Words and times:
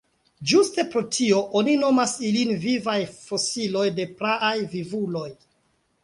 Ĝuste 0.51 0.83
pro 0.93 1.01
tio 1.17 1.41
oni 1.59 1.73
nomas 1.83 2.15
ilin 2.29 2.53
vivaj 2.63 2.95
fosilioj 3.17 3.83
de 3.99 4.07
praaj 4.23 4.55
vivuloj. 4.73 5.29